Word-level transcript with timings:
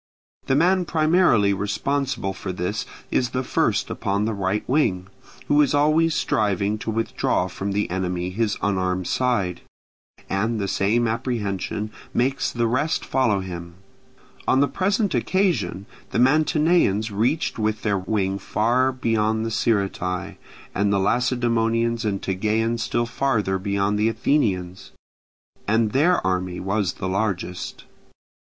The 0.47 0.55
man 0.55 0.85
primarily 0.85 1.53
responsible 1.53 2.33
for 2.33 2.51
this 2.51 2.87
is 3.11 3.29
the 3.37 3.43
first 3.43 3.91
upon 3.91 4.25
the 4.25 4.33
right 4.33 4.67
wing, 4.67 5.09
who 5.47 5.61
is 5.61 5.75
always 5.75 6.15
striving 6.15 6.79
to 6.79 6.89
withdraw 6.89 7.47
from 7.47 7.71
the 7.71 7.87
enemy 7.91 8.31
his 8.31 8.57
unarmed 8.63 9.05
side; 9.05 9.61
and 10.27 10.59
the 10.59 10.67
same 10.67 11.07
apprehension 11.07 11.91
makes 12.15 12.51
the 12.51 12.65
rest 12.65 13.05
follow 13.05 13.41
him. 13.41 13.75
On 14.47 14.59
the 14.59 14.67
present 14.67 15.13
occasion 15.13 15.85
the 16.09 16.17
Mantineans 16.17 17.11
reached 17.11 17.59
with 17.59 17.83
their 17.83 17.99
wing 17.99 18.39
far 18.39 18.91
beyond 18.91 19.45
the 19.45 19.51
Sciritae, 19.51 20.37
and 20.73 20.91
the 20.91 20.97
Lacedaemonians 20.99 22.05
and 22.05 22.23
Tegeans 22.23 22.81
still 22.81 23.05
farther 23.05 23.59
beyond 23.59 23.99
the 23.99 24.09
Athenians, 24.09 24.93
as 25.67 25.89
their 25.89 26.25
army 26.25 26.59
was 26.59 26.93
the 26.93 27.07
largest. 27.07 27.83